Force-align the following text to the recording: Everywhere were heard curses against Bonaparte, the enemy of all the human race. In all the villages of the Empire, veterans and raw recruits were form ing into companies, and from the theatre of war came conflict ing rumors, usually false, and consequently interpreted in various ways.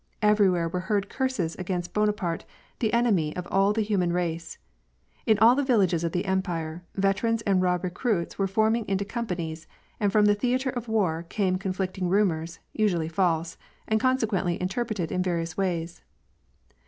Everywhere 0.23 0.67
were 0.67 0.79
heard 0.89 1.09
curses 1.11 1.53
against 1.59 1.93
Bonaparte, 1.93 2.43
the 2.79 2.91
enemy 2.91 3.35
of 3.35 3.47
all 3.51 3.71
the 3.71 3.83
human 3.83 4.11
race. 4.11 4.57
In 5.27 5.37
all 5.37 5.53
the 5.53 5.63
villages 5.63 6.03
of 6.03 6.11
the 6.11 6.25
Empire, 6.25 6.83
veterans 6.95 7.43
and 7.43 7.61
raw 7.61 7.77
recruits 7.79 8.39
were 8.39 8.47
form 8.47 8.77
ing 8.77 8.85
into 8.87 9.05
companies, 9.05 9.67
and 9.99 10.11
from 10.11 10.25
the 10.25 10.33
theatre 10.33 10.71
of 10.71 10.87
war 10.87 11.27
came 11.29 11.59
conflict 11.59 11.99
ing 11.99 12.09
rumors, 12.09 12.57
usually 12.73 13.09
false, 13.09 13.59
and 13.87 13.99
consequently 13.99 14.59
interpreted 14.59 15.11
in 15.11 15.21
various 15.21 15.55
ways. 15.55 16.01